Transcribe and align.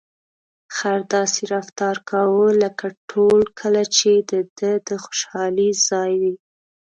خر 0.75 0.99
داسې 1.13 1.41
رفتار 1.53 1.95
کاوه 2.09 2.47
لکه 2.63 2.87
ټول 3.09 3.39
کلي 3.59 3.85
چې 3.97 4.11
د 4.29 4.33
ده 4.57 4.71
د 4.87 4.89
خوشحالۍ 5.03 5.69
ځای 5.87 6.11
وي. 6.21 6.35